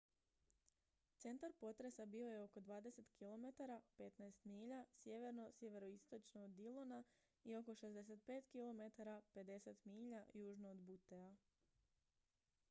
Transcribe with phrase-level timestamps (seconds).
[1.23, 3.67] centar potresa bio je oko 20 km
[3.99, 7.03] 15 milja sjeverno/sjeveroistočno od dillona
[7.43, 11.33] i oko 65 km 50 milja južno od buttea